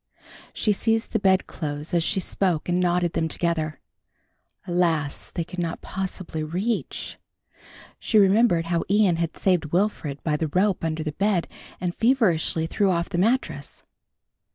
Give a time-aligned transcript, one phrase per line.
[0.51, 3.79] She seized the bedclothes as she spoke and knotted them together.
[4.65, 7.19] Alas, they could not possibly reach.
[7.99, 11.47] She remembered how Ian had saved Wilfred by the rope under the bed
[11.79, 13.83] and feverishly threw off the mattrass.